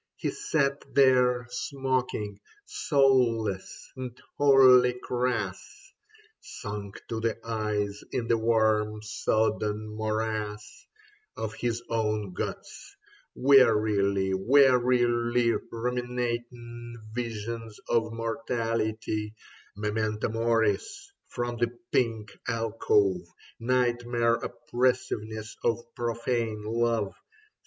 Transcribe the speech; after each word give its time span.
He 0.15 0.31
sat 0.31 0.81
there 0.95 1.45
smoking, 1.51 2.39
soulless 2.65 3.91
and 3.95 4.19
wholly 4.35 4.93
crass, 4.99 5.93
Sunk 6.39 6.99
to 7.09 7.19
the 7.19 7.37
eyes 7.47 8.03
in 8.11 8.27
the 8.27 8.35
warm 8.39 9.03
sodden 9.03 9.89
morass 9.95 10.87
Of 11.37 11.53
his 11.53 11.83
own 11.87 12.33
guts, 12.33 12.95
wearily, 13.35 14.33
wearily 14.33 15.53
Ruminating 15.71 16.95
visions 17.13 17.79
of 17.87 18.11
mortality— 18.11 19.35
Memento 19.77 20.29
Moris 20.29 21.11
from 21.27 21.57
the 21.57 21.77
pink 21.91 22.31
alcove. 22.47 23.21
Nightmare 23.59 24.33
oppressiveness 24.37 25.55
of 25.63 25.77
profane 25.95 26.63
love. 26.63 27.13